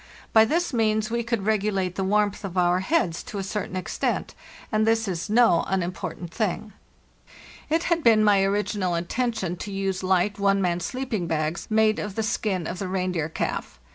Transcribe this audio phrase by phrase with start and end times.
[0.33, 4.33] By this means we could regulate the warmth of our heads to a certain extent,
[4.71, 6.73] and this is no unimportant thing.
[7.69, 12.15] It had been my original intention to use light one man sleeping bags, made of
[12.15, 13.79] the skin of the reindeer calf...